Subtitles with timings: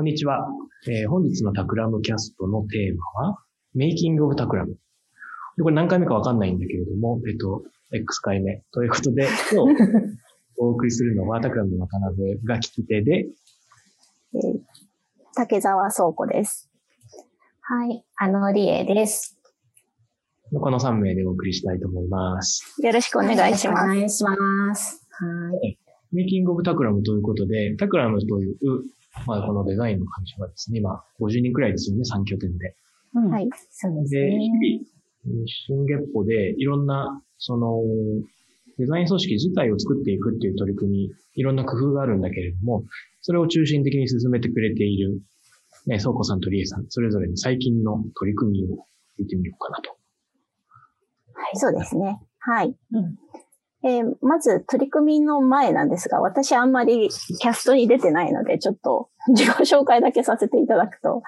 [0.00, 0.48] こんにちは。
[0.88, 3.38] えー本日のタクラムキャストのテーマは、
[3.74, 4.72] メイキングオブタクラム。
[5.58, 9.78] でこれ何回目かわかんないんだけれども、えっと、X 回目ということで、今日
[10.56, 13.28] お送りするのはタクラムの渡辺が聞き手で、
[14.32, 14.60] えー
[15.36, 16.70] 竹澤倉庫です。
[17.60, 19.38] はい、あのりえです。
[20.50, 22.74] この3名でお送りしたいと思います。
[22.82, 23.86] よろしくお願いしおます。
[23.86, 25.06] 願いします。
[25.10, 25.26] は
[25.62, 25.78] い。
[26.10, 28.56] メイキングオブタクラムということで、タクラムという、
[29.26, 32.74] まあ、このデザインの会社はですね、今50人くらいですよね、3拠点で。
[33.14, 33.48] うんはい。
[33.70, 34.38] そうですで、ね。
[35.24, 37.82] 日々、新月歩でいろんな、その、
[38.78, 42.84] デザイン組織自体を作っていくっていう取り組み、いろんな工夫があるんだけれども、
[43.20, 45.20] それを中心的に進めてくれている、
[45.86, 48.86] ね、倉庫さんとりえさん、それぞれに最近の取り組みを
[49.18, 49.90] 聞いてみようかなと。
[51.34, 52.20] はい、そうですね。
[52.38, 52.74] はい。
[52.92, 53.18] うん
[53.82, 61.22] えーまず取り組みの前なんですが、私あんまりキャストに出てないので、ちょっと自己紹介だけさせていただくと、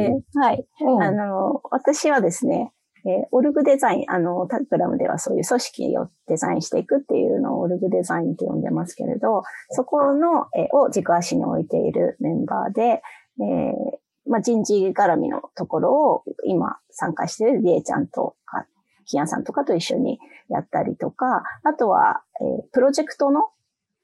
[0.00, 0.66] えーはい。
[1.00, 2.72] あの、私はですね、
[3.06, 18.66] えーオルグデザイン、あの、タクラムではそういう組織をデザインしていくっていうのをオルグデザインと呼んでますけれど、そこの、えーを軸足に置いているメンバーで、えーまあ、人事絡みのところを今参加しているりえちゃんとか、
[19.04, 23.42] キアンさんとかと一緒にやったりとか、あとは、えープロジェクトの、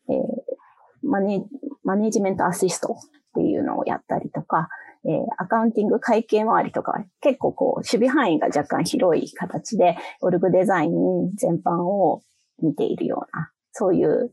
[0.09, 1.45] えーマネ、
[1.83, 2.97] マネジメントアシストっ
[3.35, 4.69] ていうのをやったりとか、
[5.05, 12.23] えーアカウンティング会計周りとか、結構こう、守備範囲が若干広い形で、オルグデザイン全般を
[12.63, 14.33] 見ているような、そういう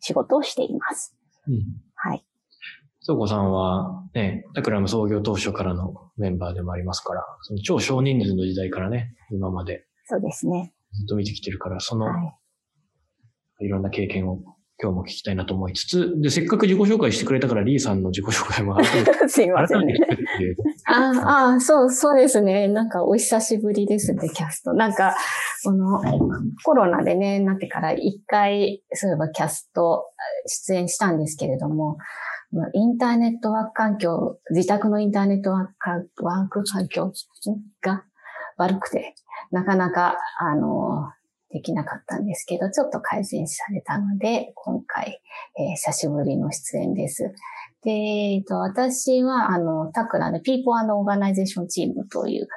[0.00, 1.16] 仕事をしています。
[1.48, 1.54] うん。
[1.94, 2.24] はい。
[3.10, 10.72] 倉庫さんは、ね、タクラム創業当初からのメンバーでもありますから、その超少人数の時代からね、今までそうですね。
[10.92, 12.12] ずっと見てきてるから、その、は
[13.60, 13.66] い。
[13.66, 14.38] いろんな経験を
[14.82, 18.76] 今日も聞きたいなと思いつつ、で、せっかく自己紹介してくれたから、リーさんの自己紹介も
[19.28, 19.94] すいませんね
[20.86, 22.68] ああ、そう、そうですね。
[22.68, 24.72] なんかお久しぶりですね、キャスト。
[24.72, 25.16] なんか、
[25.64, 26.00] この、
[26.64, 30.06] コロナでね、なってから一回、そういえばキャスト
[30.46, 32.06] 出演したんですけれども、まあ
[32.72, 35.66] インターネットワーク環境、自宅のインターネットワー
[36.14, 37.12] クワーク環境
[37.80, 38.04] が
[38.56, 39.14] 悪くて、
[39.52, 41.10] なかなか、あの、
[41.50, 45.20] できなかったんですけど、ちょっと改善されたので、今回、
[45.58, 47.34] えー久しぶりの出演です。
[47.82, 52.48] で、えっと、私は、あの、タクラム、People and Organization Team という、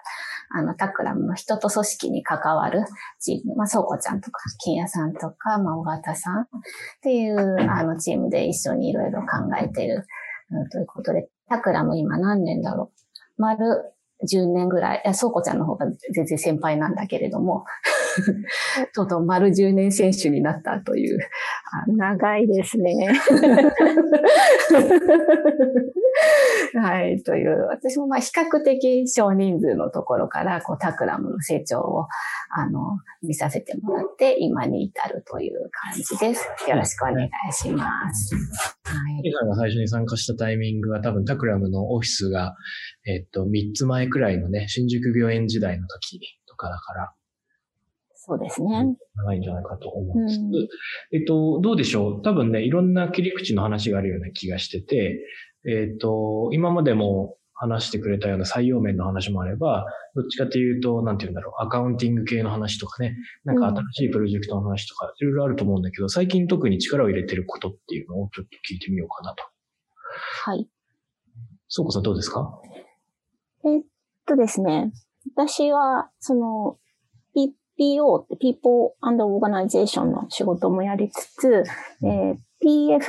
[0.55, 2.85] あの、タクラムの人と組織に関わる
[3.19, 6.45] チーム、まあ、そうこちゃんとか、金谷さんとか、まあ、尾形さんっ
[7.01, 9.27] ていう、あの、チームで一緒にいろいろ考
[9.59, 10.05] えてる、
[10.51, 12.91] うんということで、タクラム今何年だろ
[13.37, 13.41] う？
[13.41, 13.92] 丸
[14.23, 17.65] 10年ぐらい、いや、そうこちゃんの方が全然先輩なんだけれども、
[18.93, 21.19] ちょっと丸10年選手になったという、
[21.87, 23.19] 長いですね。
[26.75, 32.07] はい、という、私もまあ比較的少人数のところから、こう、タクラムの成長を、
[32.55, 36.47] あの、見させてもらって、今に至るという感じです。
[36.67, 38.35] よろしくお願いします。
[38.35, 38.39] は
[39.19, 39.21] い。
[39.23, 42.55] リーさんが最初に参加したタイミングは多分タクラムのオフィスが、
[43.05, 47.13] えっと、3つ前くらいのね、新宿御苑時代の時とかだから、
[48.15, 48.95] そうですね。
[49.15, 50.39] 長いんじゃないかと思うんです。
[50.39, 50.53] うん
[51.11, 52.21] えっと、どうでしょう？
[52.21, 55.19] 多分ね、いろんな切り口の話があるような気がしてて、
[55.67, 59.85] えっと、今までも話してくれたような採用面の話もあれば、
[60.15, 69.43] どっちかというと、なんて言うんだろう、アカウンティング系の話とかね、なんか新しいプロジェクトの話とか、いろいろあると思うんだけど、最近特に力を入れてることっていうのをちょっと聞いてみようかなと。
[70.45, 70.65] はい。
[71.67, 72.61] そうこさんどうですか？
[73.65, 73.81] えっ
[74.25, 74.91] とですね、
[75.35, 76.77] 私は、その、
[77.35, 81.63] PPO って People and Organization の仕事もやりつつ、
[82.03, 82.99] えー PF、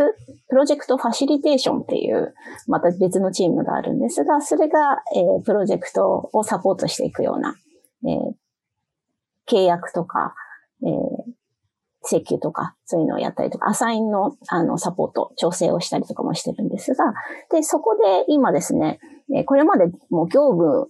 [0.48, 2.34] プロジェクトファシリテーションっていう、
[2.66, 7.54] また別のチームがあるんですが、それが、えープロジェクトをサポートしていくような、
[8.04, 8.34] えー
[9.46, 10.34] 契約とか、
[10.82, 11.34] えー
[12.06, 17.14] 請求とか、そういうのをやったりとか、アサインの、あの、サポート、調整をしたりとかもしてるんですが、
[17.50, 19.00] で、そこで今ですね、
[19.34, 20.88] えこれまでもう業務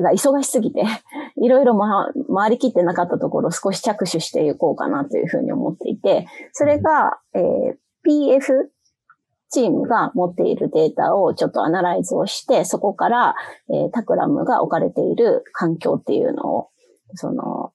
[0.00, 0.84] が忙しすぎて、
[1.40, 1.78] いろいろ、
[2.34, 8.68] 回りきってなかったところを少し着手していこうかなというふうに思っていて、それが、えー PF
[9.50, 13.34] チームが持っているデータをちょっとアナライズをして、そこから、
[13.72, 16.68] えタクラムが置かれている環境っていうのを、
[17.14, 17.72] その、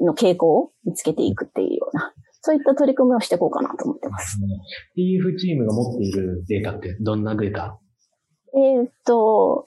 [0.00, 2.12] の傾向を見つけていくっていうような、
[2.46, 4.38] そういった取り組みをしていこうかなと思ってます。
[4.98, 7.78] PF チームが持っているデータってどんなデータ？
[8.54, 9.66] えーっと、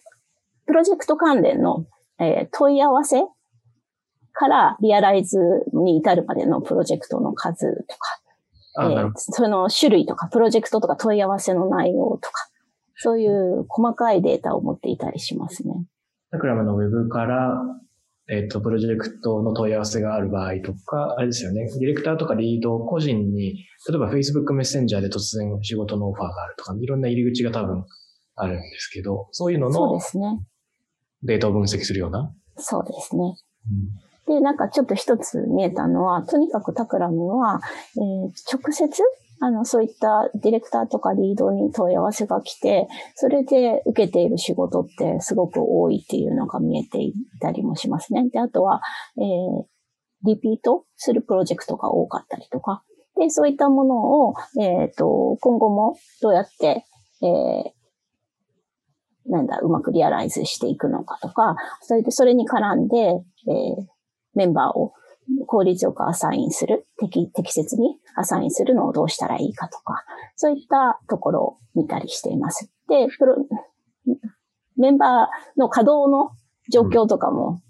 [0.67, 1.87] プロジェクト関連の、
[2.19, 3.23] えー問い合わせ
[4.31, 5.39] からリアライズ
[5.73, 8.21] に至るまでのプロジェクトの数とか、
[8.75, 9.19] あ、なるほど。
[9.19, 12.47] その種類とか、プロジェクトとか問い合わせの内容とか、
[12.97, 15.73] そういう細かいデータを持っていたりしますね。
[16.29, 17.55] タクラムのウェブから、
[18.29, 21.69] えっ、と、プロジェクトの問い合わせがある場合とか、あれですよね。
[21.79, 27.85] ディレクターとかリード個人に、例えば Facebook メッセンジャーで突然仕事のオファーがあるとか、いろんな入り口が多分
[28.35, 30.39] あるんですけど、そういうのそうのですね。
[31.23, 32.33] データを分析するような？
[32.57, 33.35] そうですね。
[34.27, 37.61] で、なんかちょっと一つ見えたのは、とにかくタクラムは、
[37.95, 38.03] えー
[38.51, 39.01] 直接、
[39.39, 48.29] あの、そういったディレクターとかリードに問い合わせが来て、それで受けている仕事ってすごく多いっていうのが見えていたりもしますね。
[48.29, 48.81] で、あとは、
[49.17, 49.65] えー
[50.23, 52.83] リピートするプロジェクトが多かったりとか。
[53.19, 56.85] で、そういったものを、えっ、と、今後もどうやって、
[57.21, 57.71] えー
[59.29, 63.85] なんだ、うまくリアライズしていくのかとか、それで、それに絡んで、えー
[64.33, 64.93] メンバーを
[65.45, 70.03] 効率よくアサインする、適、適切にアサインするのをどうしたらいいかとか、
[70.35, 72.71] そういったところを見たりしています。
[72.87, 73.35] で、プロ、
[74.77, 76.31] メンバーの稼働の
[76.71, 77.61] 状況とかも、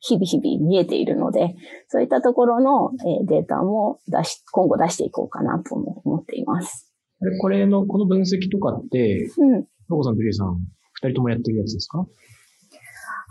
[0.00, 1.54] 日々日々見えているので、
[1.88, 6.92] そういったところのえーデータも出し、今後出していこうかなとも思っています。
[7.40, 9.64] これの、この分析とかって、うん。
[9.88, 10.56] ロコさんとリエさん、
[10.94, 12.04] 二人ともやってるやつですか？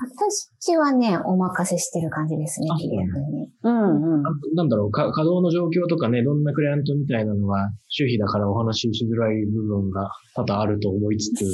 [0.01, 3.51] 私はね、お任せしてる感じですねあ、リエ君に。
[3.61, 4.31] うんうんな。
[4.55, 11.45] なんだろうか、稼働の状況とかね、どんなクライアントみたいなのは、周費だからお話ししづらい部分が多々あると思いつつ、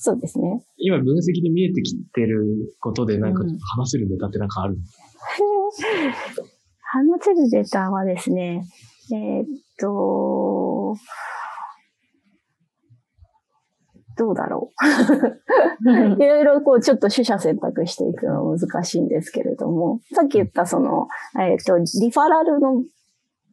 [0.00, 0.64] そうですね。
[0.78, 4.76] 今分析で見えてきてることでなんかうん話せるネタってなんかある、
[6.80, 8.62] 話せるデータはですね、
[9.12, 9.46] えーっ
[9.80, 10.94] と、
[14.18, 14.70] どうだろ
[15.86, 15.90] う。
[16.22, 21.06] いろいろこうちょっと取捨選択していくのは難しいんですけれども、さっき言ったその、
[21.38, 22.82] えーっと、リファラルの、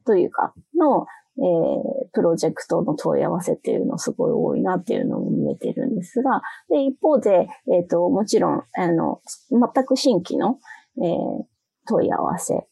[0.05, 1.05] というか、の、
[1.37, 9.19] えープロジェクトの問い合わせっていうのすごい多いなっていうのも見えてるんですが、で、一方で、えーっと、もちろん、あの、
[9.51, 10.59] 全く新規の、
[10.97, 11.45] えー
[11.87, 12.67] 問い合わせ、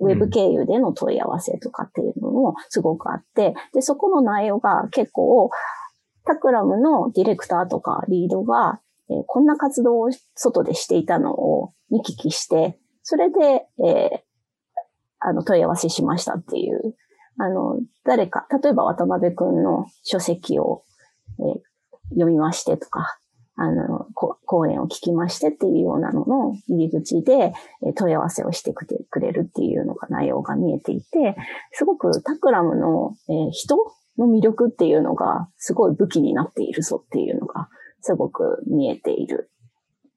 [0.00, 5.50] ウェブ経由での問い合わせとかっていうのもすごくあって、で、そこの内容が結構、
[6.26, 14.20] タクラムのディレクターとかリードが、えーこんな活動を外でしていたのを見聞きして、それで、えー
[15.20, 16.96] あの、問い合わせしましたっていう、
[17.38, 20.82] あの、誰か、例えば渡辺くんの書籍を、
[21.38, 21.60] えー
[22.10, 23.18] 読みましてとか、
[23.56, 27.54] あの、講演を聞きましてっていうようなのの入り口で、
[27.86, 31.36] え問い合わせをしてくれくれるっていうのが内容が見えていて、
[31.72, 33.76] すごくタクラムの、え人
[34.18, 37.68] の魅力っていうのがすごい武器になっているぞっていうのが
[38.00, 39.50] すごく見えている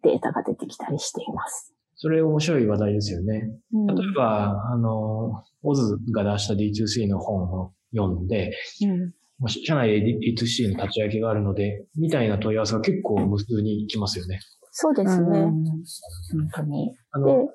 [0.03, 1.73] データが出てきたりしています。
[1.95, 3.51] それ面白い話題ですよね。
[3.73, 14.39] うん例えば、あの、オズが出した D2C の本を読んで、うんまあ社内で D2C の立ち上げがあるので、みたいな問い合わせが結構無数に来ますよね。
[14.71, 15.39] そうですね。
[15.39, 16.95] うん本当に。
[17.11, 17.47] あでの、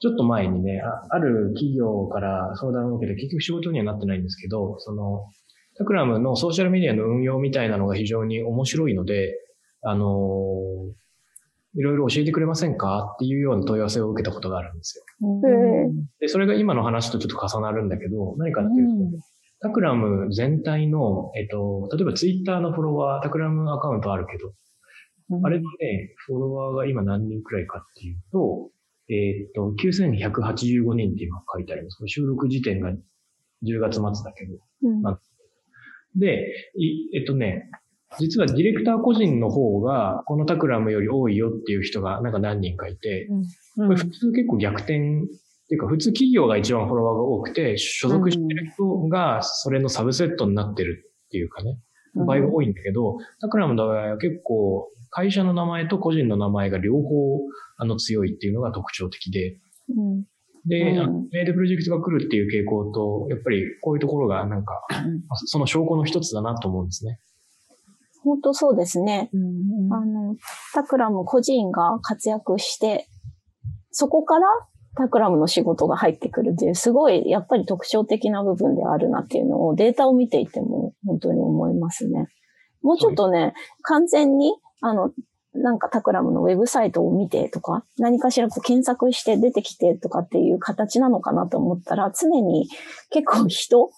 [0.00, 5.26] ちょっと前にね、あある企業から相談を受けて、結局仕事にはなってないんですけど、その、
[5.76, 9.34] タクラムのソーシャルメディアの運用みたいなのが非常に面白いので、
[9.82, 10.06] あの
[11.76, 13.12] いろいろ教えてくれませんか？
[13.14, 15.04] っていうような問い合わせを受けたことがあるんですよ。
[16.20, 19.18] で、それが今の話とちょっと重なるんだけど、何かっていうと、
[19.60, 24.52] タクラム全体の、えっと、例えばツイッターのフォロワー、タクラムアカウントあるけど、
[25.44, 28.70] あれのね、フォロワーが今何人くらいかっていうと、
[29.08, 31.96] えっと、9185人って今書いてあります。
[32.06, 32.90] 収録時点が
[33.64, 34.58] 10月末だけど。
[34.82, 35.18] うんな
[36.16, 37.70] で、いえっとね、
[38.18, 43.28] 実はディレクター個人の方が、このタクラムより多いよっていう人がなんか何人かいて、
[43.76, 44.98] これ普通結構逆転っ
[45.68, 51.78] ていうか、普通企業が一番フォロワーが多くて、所属してる人がそれのサブセットになってるっていうかね、
[52.14, 57.40] 場合が多いんだけど、タクラムの場合は結構会社の名前と個人の名前が両方
[57.76, 59.58] あの強いっていうのが特徴的で、
[59.96, 60.24] うん。
[60.66, 61.28] で、うん。
[61.30, 64.86] メイドプロジェクトが来るっていう傾向と、やっぱりこういうところがなんか、
[65.46, 67.18] その証拠の一つだなと思うんですね。
[68.24, 69.30] 本当そうですね。
[69.32, 69.92] うん。
[69.92, 70.36] あの、
[70.74, 73.08] タクラム個人が活躍して、
[73.90, 74.46] そこから
[74.96, 80.77] タクラムの仕事が入ってくるっていう、すごいやっぱり特徴的な部分であるなっていうのをデータを見ていても
[81.08, 82.28] 本当に思いますね。
[82.82, 85.10] もうちょっとね、完全に、あの、
[85.54, 92.68] なんかタクラムのウェブサイトを見てとか、何かしらこう検索して出てきてとかっていう形なのかなと思ったら、常に
[93.10, 93.90] 結構人、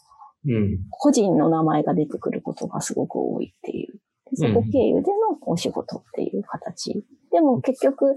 [0.46, 0.78] うん。
[0.88, 4.00] 個人の名前が出てくることがすごく多いっていう。
[4.34, 7.04] そこ経由でのお仕事っていう形。
[7.32, 8.14] でも結局、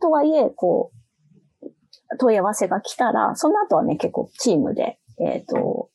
[0.00, 1.68] とはいえ、こう、
[2.18, 5.90] 問い合わせが来たら、その後はね、結構チームで、えっ、と、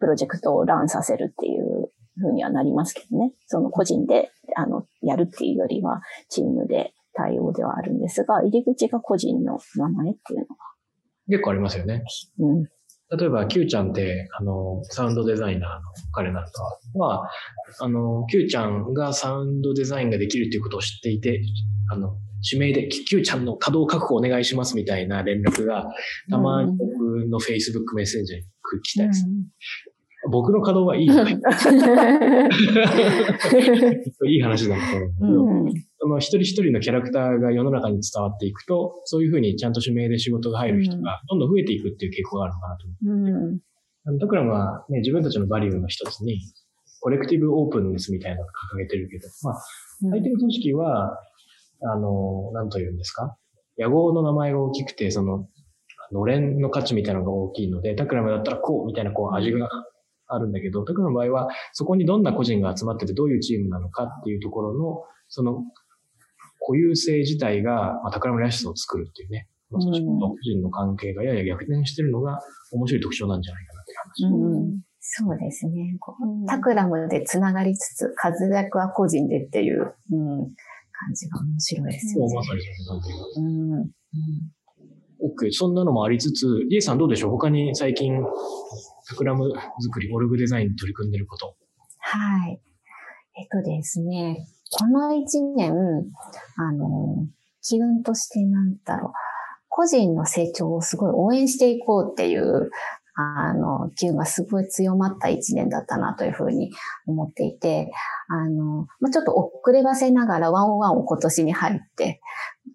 [0.00, 3.32] プロジェクトをランさせるっていうふうにはなりますけどね。
[3.46, 10.56] その個人で、あの、やるっていうよりは、チームで対応ではあるんですが、入り口が個人の名前っていうのが。
[11.28, 12.02] 結構ありますよね。
[12.38, 12.64] うん。
[13.16, 15.80] 例えば、Q ちゃんって、あの、サウンドデザイナーの
[16.12, 17.28] 彼なんかは、
[17.80, 21.42] あの、Q ちゃんがサウンドデザインができるっていうことを知っていて、
[21.90, 22.16] あの、
[22.48, 25.88] 指名で、Q ちゃんの稼働確保お願いしますみたいな連絡が、
[26.30, 28.46] たまに僕の Facebook メッセンジャーに
[28.82, 29.26] 来たです。
[29.26, 29.46] うん
[30.30, 31.34] 僕の稼働はいいじゃない
[34.26, 34.80] いい話だと
[35.24, 43.32] 思うんだけど、その一人一人のキャラクターが世の中に伝わっていくと、そういうふうにちゃんと指名で仕事が入る人がどんどん増えていくっていう傾向があるのかなと思って。
[44.06, 46.40] うん、ドクラムは、ね、自分たちのバリューの一つに、
[47.00, 49.54] コレクティブオープンネスみたいなのを掲げてるけど、まあ、
[50.10, 51.18] 相手の組織は、
[51.82, 53.36] あの、なんと言うんですか？
[53.78, 55.48] 野号の名前が大きくて、その、
[56.12, 59.68] のれんの価値みたいなのが大きいので、タクラムだったらこうみたいなこう味が
[60.30, 65.64] あるんだけど、タクの場合は、そこにどんな個人が集まっててどういうチームなのかっていうところの、その
[66.66, 72.40] 固有性自体が、まあ、タクラムらしさを作るっていうね、まあ、その個人の関係がやや逆転してるのが
[72.72, 74.34] 面白い特徴なんじゃないかなっていう話。
[74.34, 75.96] うん、そうですね。
[76.46, 80.38] タクラムで繋がりつつ、活躍は個人でっていう、うん、
[80.92, 82.28] 感じが面白いですよね。
[82.28, 83.24] そう、まさにその関係が。
[83.36, 83.72] うん。
[83.72, 83.90] うん
[85.22, 85.52] OK。
[85.52, 87.30] そんなのもありつつ、リエさんどうでしょう？
[87.32, 88.14] 他に最近
[89.10, 91.56] タクラム作り、オルグデザインに取り組んでること。
[91.98, 92.60] はい。
[93.36, 94.46] えっとですね、
[94.78, 95.72] この一年、
[96.56, 97.26] あの、
[97.60, 99.12] 機運としてなんだろう、
[99.68, 102.70] 個人の成長をすごい応援していこうっていう、
[103.14, 106.70] あの、機運がすごい強まった一年だったなというふうに
[107.08, 107.90] 思っていて、
[108.28, 112.20] あの、まあ、ちょっと遅ればせながらワンオンワンを今年に入って、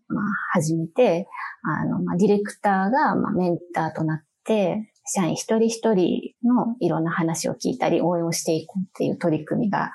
[0.09, 1.29] まあ、始めて、
[1.63, 9.91] あの、まあ、ディレクターが、まあ、メンターとなって、社員一人一人のいろんな話を聞いたり、応援をしていくっていう取り組みが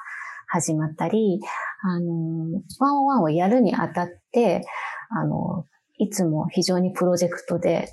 [0.46, 1.40] 始まったり、
[1.82, 4.62] あの、ワンオンワンをやるにあたって、
[5.10, 5.66] あの、
[5.98, 7.92] いつも非常にプロジェクトで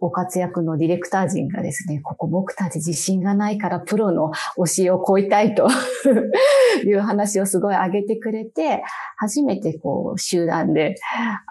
[0.00, 5.68] ご活躍のディレクター陣がですね、ここ僕たち自信がないからプロの教えを超えたいと
[6.84, 8.82] いう話をすごい上げてくれて、
[9.16, 10.96] 初めてこう集団で、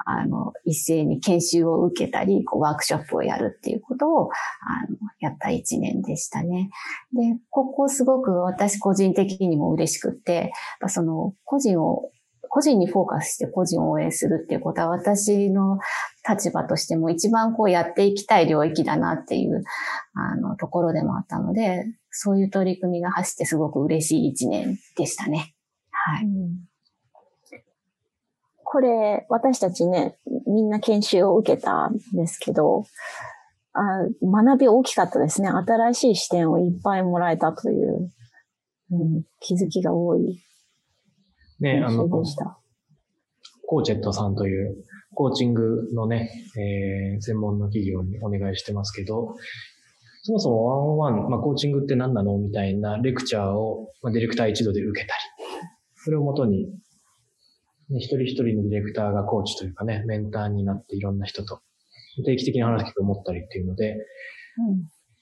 [0.06, 6.70] あの、一斉に研修を受けたり、こうワークショップをやるっていうことを、あの、やった一年でしたね。
[7.14, 10.52] で、ここすごく私個人的にも嬉しくって、
[10.88, 12.12] その個人を
[12.56, 15.78] 個人にフォーカスして個人を応援するっていうことは私の
[16.26, 19.62] 立場としても一番こうやっていきたい領域だなっていう
[20.14, 25.54] あのところでもあったので、そういう取り組みが走ってすごく嬉しい一年でしたね。
[25.92, 26.28] はい。
[28.64, 30.16] これ、私たちね、
[30.48, 32.86] みんな研修を受けたんですけど、
[33.74, 33.82] あ
[34.24, 35.50] 学び大きかったですね。
[35.50, 38.10] 新しい視点をいっぱいもらえたという、
[38.92, 40.42] うん、気づきが多い。
[41.60, 44.76] ね、あの、コーチェットさんという
[45.14, 49.36] コーチングのね、えー、専門の企業にお願いしてますけど、
[50.24, 55.22] そもそもワンオンワン、まあ、コーチングって何なのみたいなレクチャーを、まあ、ディレクター一度で受けたり、
[55.96, 56.66] それをもとに、
[57.90, 61.62] ね、一人一人のディレクターがコーチというかね、メンターになっていろんな人と
[62.24, 63.96] 定期的に話す機会を持ったりっていうので、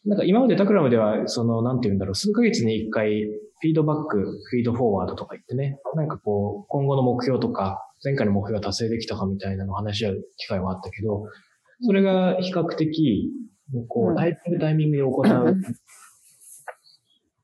[0.06, 3.26] うん、なんか今までタクラムでは、その、なんて言うんだろう、数ヶ月に一回、
[3.64, 11.24] フィードバック、フィードフォワードとか言ってね、なんかこう、今後の目標とか、前回の目標が達成できたかみたいなのを話し合う機会はあったけど、
[11.82, 13.32] それが比較的、
[13.88, 15.24] こう、タイミングタイミングで行う、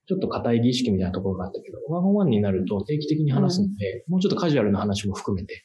[0.08, 5.64] ちょっと硬い儀式みたいなところがあったけど、ワンオンワンになると定期的に話すので、もうちょっとカジュアルな話も含めて、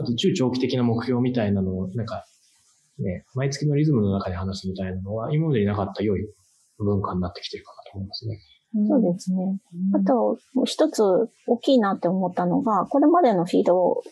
[0.00, 2.24] あと中長期的な目標みたいなのを、なんか、
[2.98, 6.28] ね、毎月のリズムの中で話すみたいなのは、今までになかった良い
[6.78, 8.40] 文化になってきてるかなと思いますね。
[8.72, 9.58] そうですね。
[9.94, 11.02] あと、もう一つ
[11.46, 14.02] 大きいなって思ったのが、これまでのフィード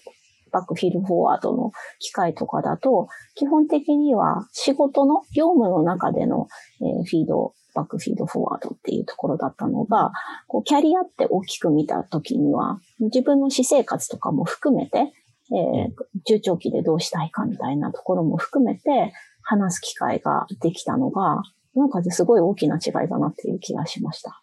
[0.50, 6.48] バック、フィードフォワードの機会とかだと、基本的には仕事の業務の中での、
[6.80, 10.12] えー、フィードバック、フィードフォワードっていうところだったのが、
[10.46, 15.12] こうキャリアって大きく見たときには、自分の私生活とかも含めて、
[15.50, 15.92] えー、
[16.26, 19.12] 中長期でどうしたいかみたいなところも含めて
[19.42, 21.42] 話す機会ができたのが、
[21.74, 24.42] なんかすごい大きな違いだなっていう気がしました。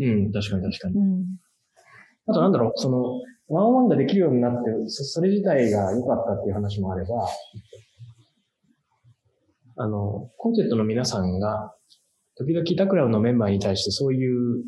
[0.00, 0.96] うん、確かに確かに。
[0.96, 1.24] うん、
[2.26, 7.28] あとなんだろう、その、ワンワンができるようになって、そそれ自体が良かったっていう話もあれば、
[9.76, 11.74] あの、コンセプトの皆さんが、
[12.36, 14.62] 時々タクラウのメンバーに対してそういう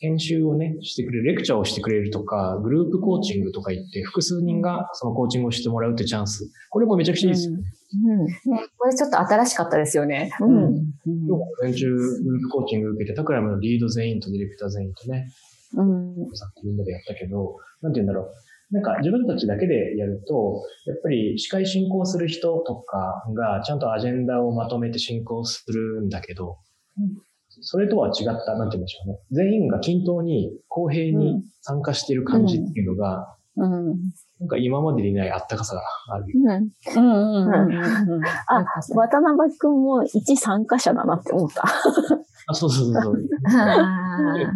[0.00, 6.50] 研修をね、してくれる、レクチャーをしてくれるとか、グループコーチングとか言って、複数人がそのコーチングをしてもらうってチャンス。
[6.70, 7.58] これもめちゃくちゃいいですよね。
[7.58, 8.26] うんうん。
[8.26, 8.38] ね、
[8.78, 10.30] これちょっと新しかったですよね。
[10.40, 10.50] うん
[11.04, 15.28] 今日も午前中、グループコーチング受けて、タクラムのリード全員とディレクター全員とね、
[15.74, 16.36] うん。
[16.36, 18.74] さっきみんなでやったけど、なんて言うんだろう。
[18.74, 26.58] なんか自分たちだけでやると、やっぱり司会進行する人とかがちゃんとアジェンダをまとめて進行するんだけど、
[26.98, 27.18] うん
[27.62, 29.18] それとは違った、なんて言うんでしょうね。
[29.32, 33.86] 全員が均等に公平に参加している感じっていうのが、うん。
[34.38, 35.82] なんか今までにないあったかさが
[36.14, 36.26] ある。
[36.34, 36.50] うん。
[36.50, 37.46] うん。
[37.46, 38.14] うん。
[38.14, 38.24] うん。
[38.46, 38.64] あ、
[38.94, 41.64] 渡辺くんも一参加者だなって思った。
[42.46, 43.14] あ、そうそうそうそう。
[43.46, 44.38] あう。
[44.38, 44.42] ん。
[44.42, 44.46] ー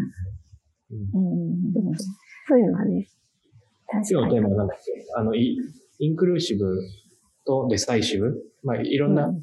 [1.14, 1.94] うん。
[2.48, 3.08] そういうのはね。
[3.92, 4.66] 今日のテーマはなん。
[4.68, 5.58] だっけあの、イ
[5.98, 6.64] インクルーシブ
[7.46, 8.34] とデサイシブ。
[8.62, 9.14] まあ、いろん。
[9.14, 9.34] な、うん。
[9.34, 9.42] 意思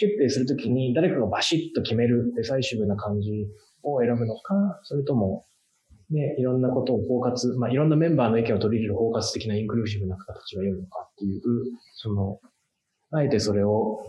[0.00, 3.46] 決定するときに誰かがバシッと決めるデサイシブな感じ
[3.82, 5.44] を選ぶのか、それとも、
[6.12, 11.40] ね、いろんなことを包括、まあ、いろんなメンバーの意見を取り入れる包括的なインクルーシブな形が良いのかっていう、
[11.94, 12.38] その、
[13.10, 14.04] あえてそれを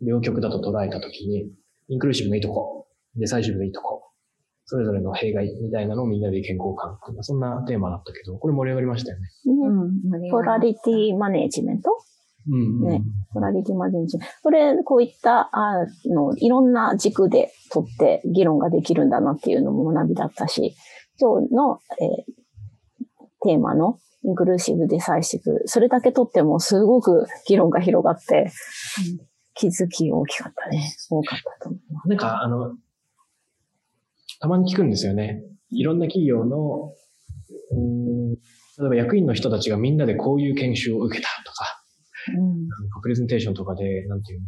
[0.00, 1.50] 両極だと捉えたときに、
[1.88, 2.86] インクルーシブのいいとこ、
[3.16, 4.02] デサイシブのいいとこ、
[4.64, 9.28] それぞれの弊害みたいなのをみんなで意見交換っていうそんなテーマだったけど、これ盛り上がりましたよね。
[10.18, 11.90] ねポラリティマネジメント？
[12.50, 13.02] うん、ね。
[13.32, 14.34] ポラリティマネジメント。
[14.42, 20.74] これ、こういった、あの、いろんな軸で取って議論ができるんだなっていうのも学びだったし、
[21.18, 22.42] 今日の、えー
[23.42, 28.52] テーマのインクルーシブデサイシブ、それだけ取ってもすごく議論が広がって、
[29.54, 30.94] 気づき大きかったね。
[31.10, 32.08] 多かったと思います。
[32.08, 32.76] なんか、あの、
[34.40, 35.42] たまに聞くんですよね。
[35.70, 36.92] いろんな企業の、
[37.72, 38.32] うーん
[38.78, 41.84] 例えば役員の人たちがみんなでこういう研修を受けたとか、
[42.38, 42.68] うん。
[43.02, 44.46] プレゼンテーションとかで、なんていうの、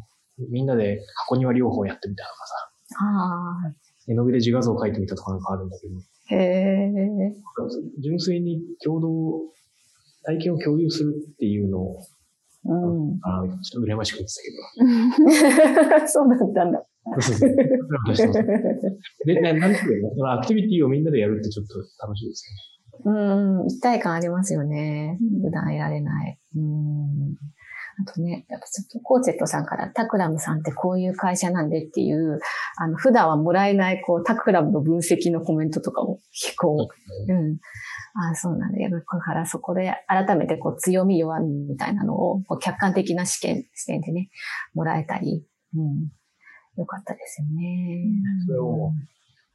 [0.50, 2.54] みんなで箱庭療法やってみたとかさ、
[3.00, 3.74] あ
[4.08, 6.13] 絵の具で自画像を描いてみたとかなんかあるんだけど、あ。
[6.26, 6.90] へえ。
[8.00, 9.40] 純粋に共同、
[10.24, 11.98] 体験を共有するっていうのを、
[12.66, 13.18] うん。
[13.22, 14.34] あーちょっと羨ましく言って
[15.90, 16.78] たけ そうだったんだ。
[16.78, 17.20] ど。
[17.20, 17.36] そう
[18.16, 18.44] そうそう
[19.26, 19.50] で、な
[20.32, 22.44] アクティビティをみんなでやるってちょっと楽しいです
[23.04, 25.18] うん、一体感ありますよね。
[25.42, 26.38] 普段得られない。
[26.56, 27.34] うん。
[28.00, 32.40] あとね、やっぱちょっとコーチェットさんからタクラムさんってこういう会社なんでっていう、
[32.76, 36.18] あの、普段はもらえない、こう、タクラムの分析のコメントとかも、
[36.58, 36.88] こ
[37.26, 37.34] う、ね。
[37.34, 37.58] うん。
[38.16, 38.78] ああ、そうなんだ。
[38.78, 44.30] やっぱだからそこで改めてこう強み弱みみたいなのをこう客観的な視点、視点でね、
[44.72, 46.10] もらえたり、うん。
[46.76, 48.04] よかったですよね。
[48.46, 48.92] それを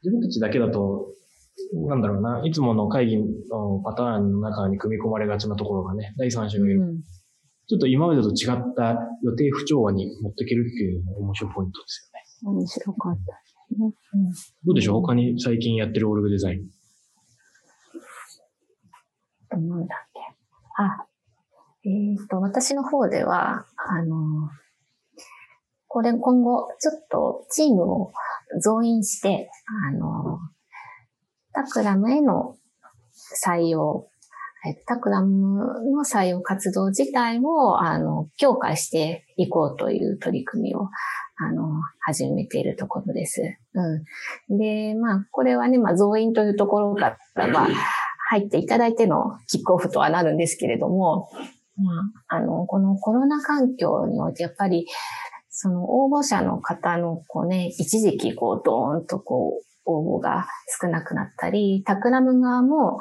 [0.03, 1.07] 自分たちだけだと、
[1.87, 6.81] なんだろうな、いつもの会議のパターンの中に組み込まれがちなところがね、第三者がいる。
[7.71, 12.11] うんちょっと今までと違った予定不調和に持っていけるっていうのも面白いポイントです
[12.43, 12.57] よね。
[12.59, 13.19] 面白かった。
[14.65, 15.01] どうでしょう？
[15.01, 16.61] 他に最近やってるオルグデザイン。
[19.51, 20.19] なんだっけ？
[20.79, 21.05] あ、
[21.85, 24.49] えっ、と、私の方では、あの、
[25.87, 28.11] これ今後、ちょっとチームを
[28.63, 29.51] 増員して、
[29.87, 30.39] あの、
[31.53, 32.57] タクラムへの
[33.45, 34.08] 採用、
[34.67, 35.59] えタクラム
[35.91, 40.89] の採用活動自体を、あの、強化していこうという取り組みを、
[41.37, 43.41] あの、始めているところです。
[43.73, 44.57] うん。
[44.57, 47.67] で、まあ、これはね、まあ、増員というところから、まあ、
[48.31, 51.29] 入っていただいてのキックオフとはなるんですけれども、
[51.77, 54.87] まあ、あの、このコロナ環境において、やっぱり、
[55.49, 60.47] その応募者の方の、こうね、一時期、こう、ドーンとこう、応募が
[60.81, 62.99] 少なくなったり、タクラム側も、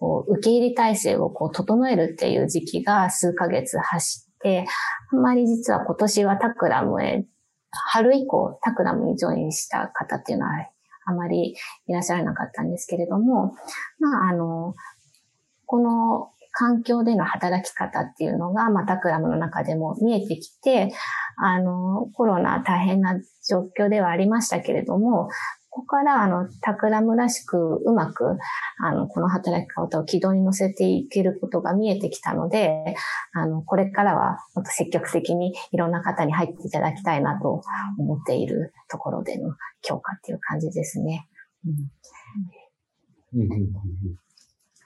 [0.00, 4.66] こう、受け入れ体制をこう、整えるっていう時期が数ヶ月走って、
[5.12, 7.26] あんまり実は今年はタクラムへ、
[7.92, 10.52] 春以降、タクラムにジョインした方っていうのは、
[11.06, 11.54] あまり
[11.86, 13.54] いらっしゃらなかったんですけれども、
[13.98, 14.74] まあ、あの、
[15.66, 20.92] この環境での働き方っていうのが、まあ、タクラムの中でも見えてきて、
[21.36, 23.14] あの、コロナ大変な
[23.48, 25.28] 状況ではありましたけれども、
[25.72, 28.36] ここから、あの、タクラムらしくうまく、
[28.78, 32.96] あの、この働き方を軌道に乗せていけることが見えてきたので、
[33.32, 37.62] あの、これからは、もっと積極的にいろんな方に入っていただきたいなと
[37.98, 41.28] 思っているところでの強化っていう感じですね。
[41.64, 41.74] うん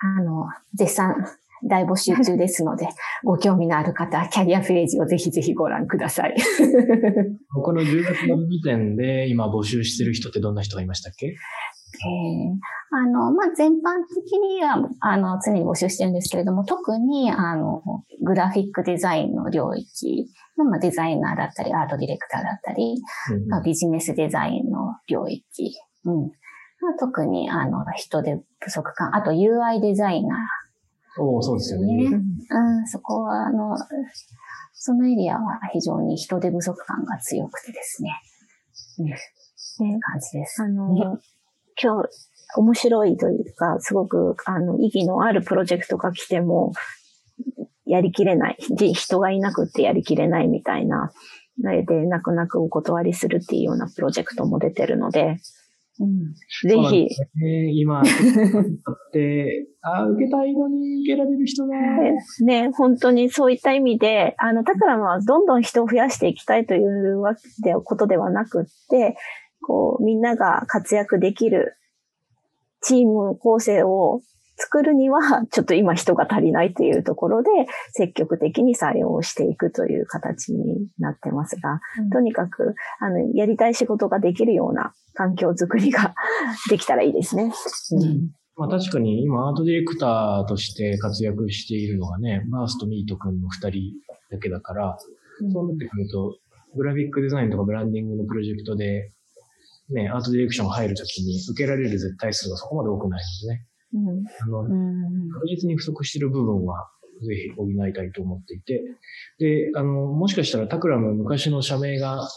[0.00, 1.26] あの、絶賛
[1.68, 2.88] 大募集中ですので、
[3.24, 6.36] ご興味のある方、キャリアページをぜひぜひご覧ください。
[7.62, 11.26] この10月の時点で今募集してる人ってどんな人がいましたっけ？
[11.26, 11.34] えー
[12.96, 17.82] あの、まあ、全般的には、あの、常に募集してるんですけれども、特に、あの、
[18.22, 22.94] グラフィックデザインの領域の、まあ、デザイナーだったり、アートディレクターだったり、
[23.32, 25.72] うんまあ、ビジネスデザインの領域、
[26.04, 26.14] うん。
[26.80, 30.38] まあ特に、あの、人手不足感、あと UI デザイナー、
[31.18, 32.10] おおそうですよね。
[32.10, 32.16] ね。
[32.50, 33.76] うん、そこは、あの、
[34.72, 38.10] そのエリアは非常に人手不足感が強くてですね。
[38.98, 39.06] うん。
[39.06, 39.16] ね、
[40.00, 40.62] 感じです。
[40.62, 40.94] あの、
[41.80, 42.08] 今日、
[42.56, 46.72] 面白いというか、すごく、あの、意義のあるプロジェクトが来ても、
[47.86, 48.56] やりきれない。
[48.94, 51.12] 人がいなくってやりきれないみたいな、
[51.58, 55.38] で、泣く泣くお断りするっていうようなプロジェクトも出てるので、
[56.00, 56.34] うん、
[56.68, 57.08] ぜひ。
[57.40, 58.04] ね、今、 っ
[59.12, 61.76] て、あ受けたいのに受けられる人が。
[62.44, 69.16] ね、本当にそういった意味で、あの、タクラムはどんどん人を増やしていきたいというわけでことではなくって、
[69.60, 71.76] こう、みんなが活躍できる
[72.82, 74.20] チーム構成を
[74.56, 77.50] 作るには、 ちょっと今人が足りないというところで、
[77.92, 86.14] 積極的に採用していくという形になってますが、うん、とにかく、あの、やりたい仕事ができるような環境づくりが
[86.70, 87.52] できたらいいですね。
[87.92, 93.92] うん、まあ確かに今アートディレクターとして活躍しているのがね、バースとミート君の二人
[94.30, 94.98] だけだから、
[95.40, 96.36] うん、そうなってくると、
[96.76, 99.10] グラフィックデザインとかブランディングのプロジェクトで、
[99.90, 103.66] ね、アートディレクション入るときに受けられる絶対数がそこまで多くないのでね。
[103.94, 104.62] うん、あの、
[105.34, 106.88] 確実に不足している部分は、
[107.26, 108.82] ぜひ補いたいと思っていて、
[109.38, 112.28] で、あの、もしかしたらタクラム昔の社名が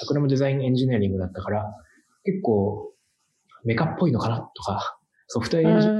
[0.00, 1.72] タクラムデザインエンジニアリングだったから、
[2.24, 2.92] 結構
[3.64, 4.98] メカっぽいのかなとか、
[5.28, 5.96] ソフトウェアエンジニア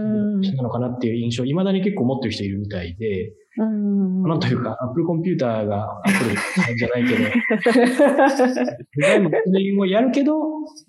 [0.52, 3.66] なのかなっていう印象、未だに結構持ってる人いるみたいで、な
[4.34, 6.24] んというか、アップルコンピューターがアップ
[6.70, 7.86] ルじゃないけど、デ
[9.06, 9.14] ザ
[9.58, 10.34] インもをやるけど、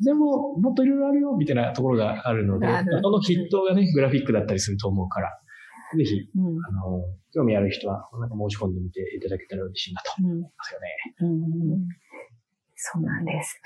[0.04, 2.68] でも、もっといろいろあるよ、みたいなところがあるので、
[3.02, 5.40] その筆頭がね、グラフィックだったりすると思うから、
[5.96, 10.88] ぜひ、うん、あの、興味ある人は、なんか申し込んでみていただけたら嬉しいなと思いますよね。
[11.20, 11.28] うん。
[11.74, 11.88] うん、
[12.76, 13.62] そうなんです。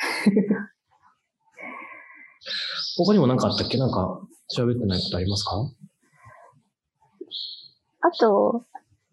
[2.98, 3.78] 他にも何かあったっけ？
[3.78, 4.22] なんか、
[4.56, 5.70] 喋ってないことありますか？
[8.02, 8.66] あと、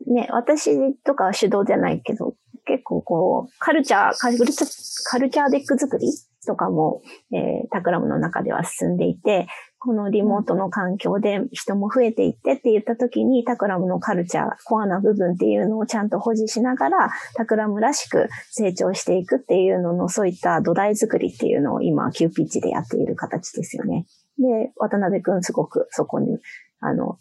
[0.07, 6.07] ね、私とかは手動じゃないけど、結構こう、カルチャー、カルチャー、カルチャーデック作り
[6.46, 24.07] とかも、えー、タクラムの中では進んでいて、このリモートの環境で人も増えていってって言った時に、タクラムのカルチャー、コアな部分っていうのをちゃんと保持しながら、タクラムらしく成長していくっていうのの、そういった土台作りっていうのを今、急ピッチでやっている形ですよね。
[24.38, 26.38] で、渡辺くんすごくそこに、
[26.81, 27.18] あの、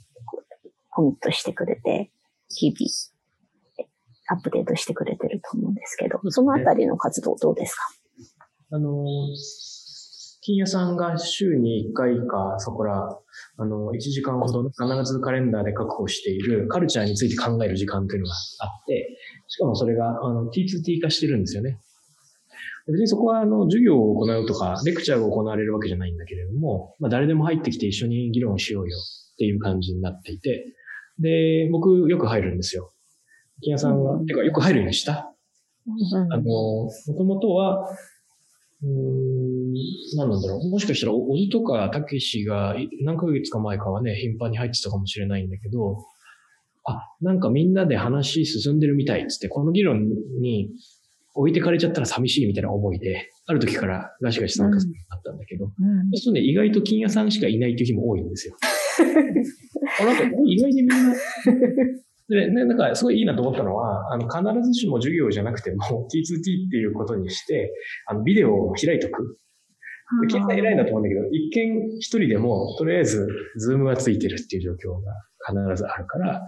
[0.91, 2.12] コミットしてくれて、
[2.49, 3.88] 日々、
[4.28, 7.84] アップデートしてくれてると思うんですけど、そのあたりの活動どうですか？
[8.71, 9.06] あの、
[10.41, 13.19] 金屋さんが週に1回か、そこら、
[13.58, 21.80] あの、1時間ほど必ずカレンダーで確保しているカルチャーについて考える時間というのがあって、しかもそれがあの T2T 化してるんですよね。
[22.88, 30.76] 別にそこはあの授業を行うとか、レクチャーが行われるわけじゃないんだけれども、まあ、誰でも入ってきて一緒に議論しようよっていう感じになっていて、
[31.19, 32.93] で、僕よく入るんですよ。
[33.62, 35.34] 金屋さんは、うん、てかよく入るようにした。
[35.88, 37.89] うん、あの、もともとは、
[38.84, 39.74] うん、
[40.17, 40.69] 何なんだろう。
[40.69, 46.06] もしかしたら、おじとかたけしが何ヶ月か前かはね、頻繁に入ってたかもしれないんだけど、
[46.84, 50.08] あ、なんかみんなで話進んでるみたいっつって、この議論
[50.41, 50.69] に
[51.36, 58.56] 置いてかれちゃったら寂しいみたいな思いで、ある時からガシガシ参加するようになったんだけど、うん、そうするとね、意外と金屋さんしかいないっていう日も多いんですよ。
[60.00, 60.95] あなんか意外にみんな
[62.30, 67.71] で、ね、なんかすごいいいなと思ったのは、あの、必ずしも授業じゃなくても T2T っていうことにして、
[68.08, 69.38] あの、ビデオを開いとく。
[70.21, 75.12] で、決済偉いなと思うんだけど、一見一人でも、とりあえず、ズームがついてるっていう状況が
[75.45, 76.41] 必ずあるから、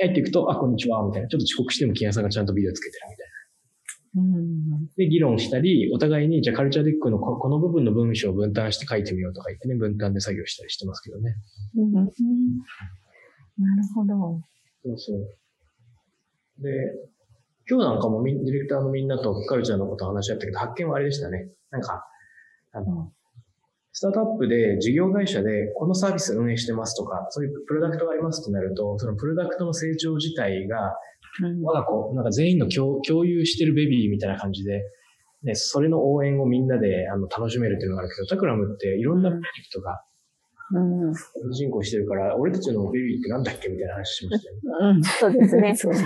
[0.00, 1.28] 入っていくと、あ、こんにちは、みたいな。
[1.28, 3.34] ちょっと遅刻しても金屋さんがちゃんとビデオつけてるみたいな。
[4.96, 11.34] で、議論したり、お互いに、じゃあカルチャーデックのこの部分の文章を分担して書いてみようとか言ってね、分担で作業したりしてますけどね。
[11.76, 12.10] うん、なる
[13.94, 14.40] ほど。
[14.84, 16.62] そうそう。
[16.62, 16.70] で、
[17.68, 21.48] 今日なんかもディレクターのみんなとカルチャーのこと話し合ったけど、発見はあれでしたね。
[21.70, 22.06] なんか、
[22.72, 23.12] あの、
[23.96, 30.96] スタートアップで事業会社でこのサービス運営してますとか、そういうプロダクトがありますとなると、そのプロダクトの成長自体が
[31.62, 34.82] 我が子、なんか全員の共共有してるベビーみたいな感じで、
[35.44, 40.02] ね、それの応援をみんなであの楽しめるっていうのがあるけど、タクラムっていろんなプロジェクトが、
[40.72, 44.96] うん、人口してるから、俺たちのベビーってなんだっけみたいな話しましたよね。
[44.96, 45.76] うん、そうですね。
[45.78, 46.04] そうです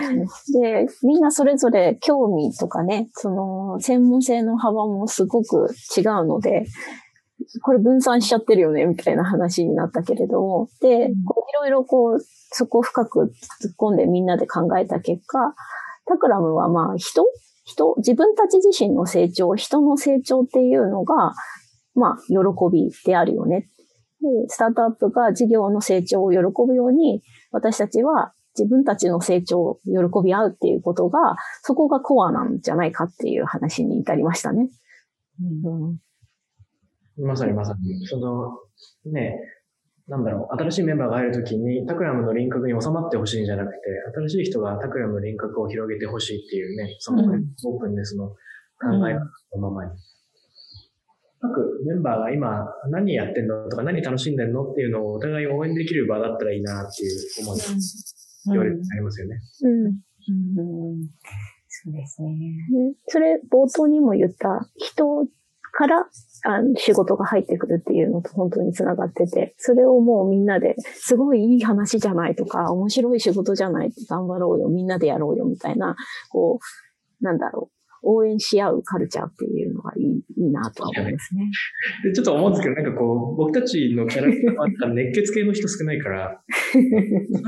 [0.53, 0.85] ね。
[0.85, 6.67] で、みんなそれぞれ興味とかね、その、専門性の幅もすごく違うので、
[7.63, 11.15] これ分散しちゃってるよね、みたいな話になったけれども、で、い
[11.61, 13.33] ろいろこう、そこを深く
[13.63, 15.55] 突っ込んでみんなで考えた結果、
[16.07, 17.25] タクラムはまあ人？
[17.65, 21.35] 人、自分たち自身の成長、人の成長っていうのが、
[21.95, 22.37] まあ、喜
[22.73, 23.69] びであるよね。
[24.23, 34.71] で、スタートアップが事業の成長を喜ぶように、私たちは自分たちの成長を喜び合うっていうことが、そこがコアなんじゃないかっていう話に至りましたね。
[35.41, 35.99] うん
[37.19, 39.39] まさにまさに、その、ね、
[40.09, 43.79] なんだろう、新しいメンバーが入るときに、タクラムの輪郭に収まってほしいんじゃなくて、
[44.15, 47.45] 新しい人がタクラムの輪郭を広げてほしいっていうね、そのうん。
[47.67, 48.37] オープンネスの考
[49.09, 49.21] え方
[49.59, 49.91] のままに。
[51.41, 57.65] 各メンバーが今何やってんのとか何楽しんでんのっていうのをお互い応援できる場だったらいいなっていう思いが
[58.47, 59.37] 言われてありますよね。
[59.63, 59.87] うん。
[59.87, 61.09] うん。
[61.69, 62.31] そうですね。
[62.31, 62.95] ね。
[63.07, 65.27] それ、冒頭にも言った人
[65.79, 66.07] から
[66.43, 75.95] あの仕事が入ってくるっていうのと本当につながってて、それをもうみんなで、すごいいい話じゃないとか、面白い仕事じゃない、頑張ろうよ、みんなでやろうよ、みたいな、
[76.31, 76.59] こ
[77.21, 81.51] う、なんだろう、応援し合うカルチャーっていうのがいい、いいなとは思いますね。
[82.05, 86.41] で、ちょっと思うんですけど、なんかこう、僕たちのキャラクターはなんか熱血系の人少ないから、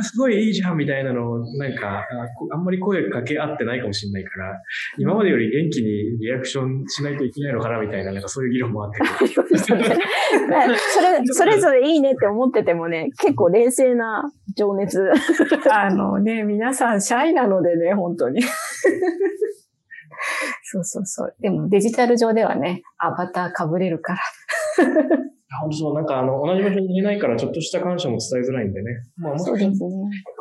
[0.02, 2.06] すごいいいじゃんみたいなのを、なんか、
[2.52, 4.62] あんまり声かけ合ってないかもしれないから、
[4.98, 9.00] 今までより元気にリアクションしないといけないのかなみたいな、なんかそういう議論もあって。
[9.58, 9.82] それ、
[11.26, 15.10] それぞれいいねって思っててもね、結構冷静な情熱。
[15.70, 18.42] あのね、皆さんシャイなのでね、本当に。
[20.64, 21.36] そうそうそう。
[21.40, 24.20] でもデジタル上ではね、アバター被れるから。
[25.60, 28.90] 本当そう、なんかあの、同じ場所にいないからちょっとした感謝も伝えづらいんでね。
[29.16, 29.74] まあ、そうですね。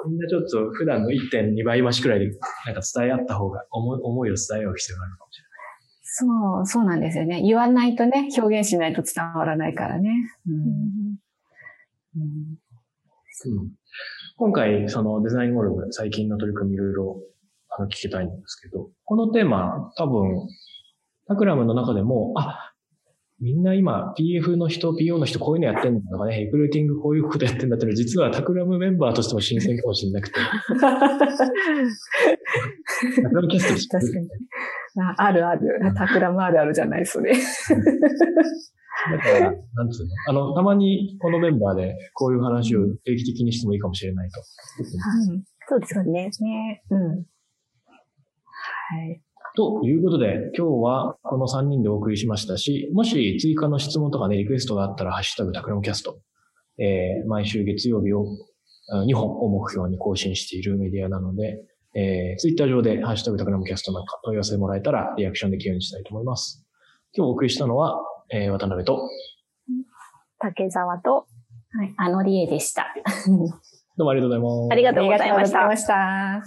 [0.08, 2.26] みんなちょっと普段の1.2倍増しくらいで、
[2.66, 5.50] なんか伝え合った方が、思い思いを伝え合う必要があるかもしれない。
[6.02, 7.42] そう、そうなんですよね。
[7.42, 10.10] 言わないとね、表現しないと伝わらないからね。
[10.48, 11.20] うんうん
[12.16, 12.70] うん
[14.36, 17.22] 今回、そのデザインモルグ、最近の取り組みいろいろ
[17.78, 20.48] あの聞きたいんですけど、このテーマ、多分、
[21.28, 22.74] タクラムの中でも、あ、
[23.42, 30.34] みんな今 PF の人、PO の人こういうのやってんだとかね、リクルーティングこういうことやってんだってのは実はタクラムメンバーとしても新鮮かもしれなくて、
[30.82, 30.98] タ
[33.30, 34.28] クラムキャストる確かに。
[35.02, 35.62] ああるある。
[35.96, 37.32] タクラムあるあるじゃない、それ。
[37.32, 37.40] だ
[39.18, 40.12] から、なんつうの？
[40.28, 44.42] あの、たまにこのメンバーでこういう話を定期的にしてもいいかもしれないと。
[45.70, 46.30] そうですよね。
[46.42, 46.84] ね。
[46.90, 47.26] うん。
[48.90, 49.22] はい。
[49.56, 56.20] ということで、今日はこの3人でお送りしましたし、もし追加の質問とかね、リクエストがあったら、ハッシュタグタクラムキャスト。
[56.80, 58.26] えー毎週月曜日を
[58.92, 61.62] あ2本を目標に更新しているメディアなので、
[61.94, 66.66] えー、ツイッター上でハッシュタグタクラムキャストなんか問い合わせもらえたらリアクションできるようにしたいと思います。
[67.14, 68.00] 今日お送りしたのは、
[68.32, 69.02] えー渡辺と、
[70.40, 71.28] 竹沢と、
[71.72, 71.94] はい。
[71.98, 72.88] あのりえでした。
[73.98, 74.72] どうもありがとうございます。
[74.72, 75.46] ありがとうございま
[75.78, 76.42] した。